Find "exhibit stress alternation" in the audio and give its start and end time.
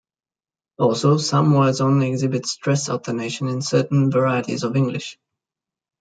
2.11-3.47